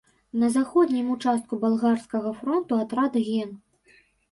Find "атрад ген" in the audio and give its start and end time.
2.87-3.57